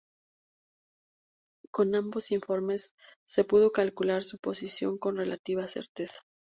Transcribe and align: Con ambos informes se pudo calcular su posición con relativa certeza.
Con 1.69 1.93
ambos 1.93 2.31
informes 2.31 2.95
se 3.27 3.43
pudo 3.43 3.71
calcular 3.71 4.23
su 4.23 4.39
posición 4.39 4.97
con 4.97 5.15
relativa 5.15 5.67
certeza. 5.67 6.23